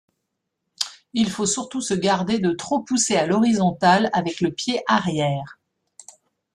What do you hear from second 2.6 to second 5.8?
pousser à l'horizontale avec le pied arrière.